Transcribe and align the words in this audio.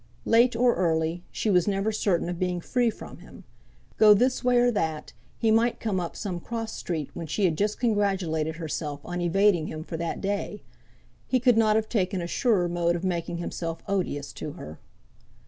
Late 0.25 0.55
or 0.55 0.73
early, 0.73 1.23
she 1.31 1.51
was 1.51 1.67
never 1.67 1.91
certain 1.91 2.27
of 2.27 2.39
being 2.39 2.59
free 2.59 2.89
from 2.89 3.17
him. 3.19 3.43
Go 3.97 4.15
this 4.15 4.43
way 4.43 4.57
or 4.57 4.71
that, 4.71 5.13
he 5.37 5.51
might 5.51 5.79
come 5.79 5.99
up 5.99 6.15
some 6.15 6.39
cross 6.39 6.73
street 6.73 7.11
when 7.13 7.27
she 7.27 7.45
had 7.45 7.55
just 7.55 7.79
congratulated 7.79 8.55
herself 8.55 8.99
on 9.05 9.21
evading 9.21 9.67
him 9.67 9.83
for 9.83 9.97
that 9.97 10.19
day. 10.19 10.63
He 11.27 11.39
could 11.39 11.55
not 11.55 11.75
have 11.75 11.87
taken 11.87 12.19
a 12.19 12.25
surer 12.25 12.67
mode 12.67 12.95
of 12.95 13.03
making 13.03 13.37
himself 13.37 13.83
odious 13.87 14.33
to 14.33 14.53
her. 14.53 14.79